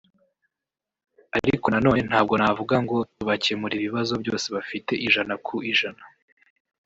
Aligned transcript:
ariko 1.37 1.65
na 1.69 1.79
none 1.85 2.01
ntabwo 2.09 2.33
navuga 2.41 2.75
ngo 2.83 2.95
tubakemurira 3.15 3.81
ibibazo 3.83 4.13
byose 4.21 4.47
bafite 4.55 4.91
ijana 5.07 5.33
ku 5.45 5.55
ijana 5.71 6.03